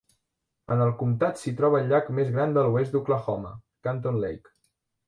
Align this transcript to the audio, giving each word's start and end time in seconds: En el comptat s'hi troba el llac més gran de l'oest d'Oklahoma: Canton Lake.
En 0.75 0.79
el 0.85 0.93
comptat 1.01 1.41
s'hi 1.41 1.53
troba 1.61 1.83
el 1.83 1.87
llac 1.93 2.09
més 2.21 2.35
gran 2.39 2.59
de 2.59 2.65
l'oest 2.69 2.97
d'Oklahoma: 2.99 3.57
Canton 3.89 4.21
Lake. 4.27 4.59